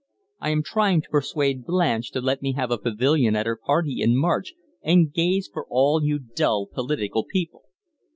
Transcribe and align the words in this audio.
I 0.39 0.49
am 0.49 0.63
trying 0.63 1.01
to 1.03 1.09
persuade 1.09 1.63
Blanche 1.63 2.09
to 2.13 2.21
let 2.21 2.41
me 2.41 2.53
have 2.53 2.71
a 2.71 2.79
pavilion 2.79 3.35
at 3.35 3.45
her 3.45 3.55
party 3.55 4.01
in 4.01 4.17
March, 4.17 4.55
and 4.81 5.13
gaze 5.13 5.47
for 5.47 5.67
all 5.69 6.03
you 6.03 6.17
dull 6.17 6.65
political 6.65 7.23
people." 7.23 7.65